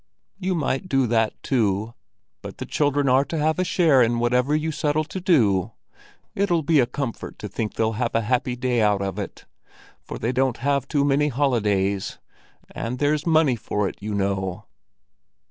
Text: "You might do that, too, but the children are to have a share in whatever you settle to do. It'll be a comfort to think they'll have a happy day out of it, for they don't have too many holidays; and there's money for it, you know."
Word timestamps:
"You 0.39 0.55
might 0.55 0.89
do 0.89 1.05
that, 1.05 1.35
too, 1.43 1.93
but 2.41 2.57
the 2.57 2.65
children 2.65 3.07
are 3.07 3.23
to 3.25 3.37
have 3.37 3.59
a 3.59 3.63
share 3.63 4.01
in 4.01 4.17
whatever 4.17 4.55
you 4.55 4.71
settle 4.71 5.03
to 5.03 5.21
do. 5.21 5.73
It'll 6.33 6.63
be 6.63 6.79
a 6.79 6.87
comfort 6.87 7.37
to 7.37 7.47
think 7.47 7.75
they'll 7.75 7.91
have 7.91 8.15
a 8.15 8.21
happy 8.21 8.55
day 8.55 8.81
out 8.81 9.03
of 9.03 9.19
it, 9.19 9.45
for 10.01 10.17
they 10.17 10.31
don't 10.31 10.57
have 10.57 10.87
too 10.87 11.05
many 11.05 11.27
holidays; 11.27 12.17
and 12.71 12.97
there's 12.97 13.27
money 13.27 13.55
for 13.55 13.87
it, 13.87 13.97
you 14.01 14.15
know." 14.15 14.65